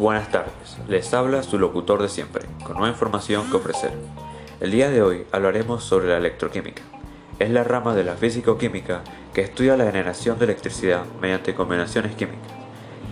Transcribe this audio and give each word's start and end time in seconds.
Buenas 0.00 0.30
tardes, 0.30 0.78
les 0.88 1.12
habla 1.12 1.42
su 1.42 1.58
locutor 1.58 2.00
de 2.00 2.08
siempre, 2.08 2.46
con 2.64 2.78
nueva 2.78 2.88
información 2.88 3.50
que 3.50 3.58
ofrecer. 3.58 3.92
El 4.58 4.70
día 4.70 4.88
de 4.88 5.02
hoy 5.02 5.26
hablaremos 5.30 5.84
sobre 5.84 6.08
la 6.08 6.16
electroquímica. 6.16 6.80
Es 7.38 7.50
la 7.50 7.64
rama 7.64 7.94
de 7.94 8.04
la 8.04 8.14
físico-química 8.14 9.02
que 9.34 9.42
estudia 9.42 9.76
la 9.76 9.84
generación 9.84 10.38
de 10.38 10.46
electricidad 10.46 11.04
mediante 11.20 11.54
combinaciones 11.54 12.14
químicas. 12.14 12.50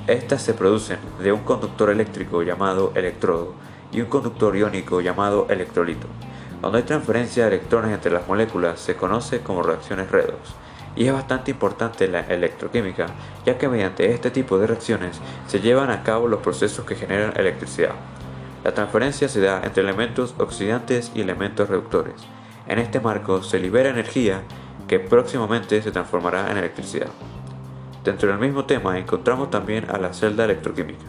Estas 0.07 0.41
se 0.41 0.55
producen 0.55 0.99
de 1.23 1.31
un 1.31 1.41
conductor 1.41 1.91
eléctrico 1.91 2.43
llamado 2.43 2.93
electrodo 2.95 3.53
y 3.93 4.01
un 4.01 4.07
conductor 4.07 4.57
iónico 4.57 5.03
llamado 5.03 5.47
electrolito. 5.51 6.07
Cuando 6.63 6.79
hay 6.79 6.85
transferencia 6.85 7.43
de 7.45 7.57
electrones 7.57 7.93
entre 7.93 8.13
las 8.13 8.27
moléculas 8.27 8.81
se 8.81 8.97
conoce 8.97 9.41
como 9.41 9.63
reacciones 9.63 10.11
redox 10.11 10.55
y 10.99 11.07
es 11.07 11.13
bastante 11.13 11.53
importante 11.53 12.09
la 12.09 12.23
electroquímica, 12.23 13.07
ya 13.47 13.57
que 13.57 13.69
mediante 13.69 14.13
este 14.13 14.33
tipo 14.33 14.59
de 14.59 14.67
reacciones 14.67 15.21
se 15.47 15.61
llevan 15.61 15.91
a 15.91 16.03
cabo 16.03 16.27
los 16.27 16.41
procesos 16.41 16.85
que 16.85 16.97
generan 16.97 17.35
electricidad. 17.37 17.93
La 18.65 18.75
transferencia 18.75 19.29
se 19.29 19.41
da 19.41 19.63
entre 19.63 19.85
elementos 19.85 20.35
oxidantes 20.39 21.13
y 21.15 21.21
elementos 21.21 21.69
reductores. 21.69 22.15
En 22.67 22.81
este 22.81 22.99
marco 22.99 23.45
se 23.45 23.61
libera 23.61 23.91
energía 23.91 24.43
que 24.89 24.99
próximamente 24.99 25.81
se 25.83 25.93
transformará 25.93 26.51
en 26.51 26.57
electricidad. 26.57 27.11
Dentro 28.03 28.31
del 28.31 28.41
mismo 28.41 28.65
tema 28.65 28.99
encontramos 28.99 29.51
también 29.51 29.89
a 29.89 29.99
la 29.99 30.13
celda 30.13 30.47
electroquímica, 30.47 31.05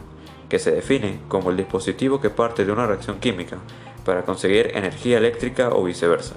que 0.50 0.60
se 0.60 0.70
define 0.70 1.22
como 1.28 1.50
el 1.50 1.58
dispositivo 1.58 2.22
que 2.22 2.30
parte 2.30 2.64
de 2.64 2.72
una 2.72 2.86
reacción 2.86 3.20
química 3.20 3.58
para 4.06 4.22
conseguir 4.22 4.72
energía 4.76 5.18
eléctrica 5.18 5.70
o 5.70 5.84
viceversa. 5.84 6.36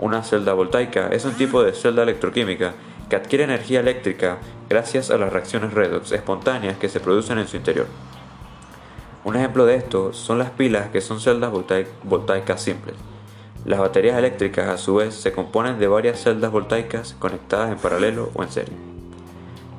Una 0.00 0.22
celda 0.22 0.54
voltaica 0.54 1.08
es 1.08 1.26
un 1.26 1.34
tipo 1.34 1.62
de 1.62 1.74
celda 1.74 2.04
electroquímica 2.04 2.72
que 3.10 3.16
adquiere 3.16 3.44
energía 3.44 3.80
eléctrica 3.80 4.38
gracias 4.66 5.10
a 5.10 5.18
las 5.18 5.30
reacciones 5.30 5.74
redox 5.74 6.12
espontáneas 6.12 6.78
que 6.78 6.88
se 6.88 7.00
producen 7.00 7.36
en 7.36 7.46
su 7.46 7.58
interior. 7.58 7.86
Un 9.24 9.36
ejemplo 9.36 9.66
de 9.66 9.74
esto 9.74 10.14
son 10.14 10.38
las 10.38 10.48
pilas 10.52 10.88
que 10.88 11.02
son 11.02 11.20
celdas 11.20 11.52
voltaicas 12.02 12.62
simples. 12.62 12.96
Las 13.66 13.78
baterías 13.78 14.16
eléctricas 14.16 14.68
a 14.68 14.78
su 14.78 14.94
vez 14.94 15.14
se 15.14 15.32
componen 15.32 15.78
de 15.78 15.88
varias 15.88 16.18
celdas 16.18 16.50
voltaicas 16.50 17.14
conectadas 17.18 17.70
en 17.70 17.76
paralelo 17.76 18.30
o 18.32 18.42
en 18.42 18.50
serie. 18.50 18.76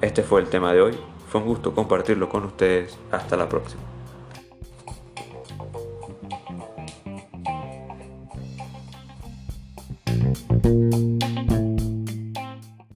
Este 0.02 0.22
fue 0.22 0.42
el 0.42 0.49
tema 0.49 0.72
de 0.72 0.83
hoy, 0.83 0.99
fue 1.30 1.42
un 1.42 1.47
gusto 1.47 1.73
compartirlo 1.73 2.30
con 2.30 2.45
ustedes, 2.45 2.95
hasta 3.11 3.36
la 3.36 3.49
próxima. 3.49 3.91